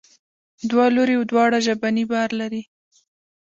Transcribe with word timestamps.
دوه 0.69 0.85
لوري 0.95 1.15
دواړه 1.31 1.57
ژبنی 1.65 2.03
بار 2.11 2.29
لري. 2.39 2.63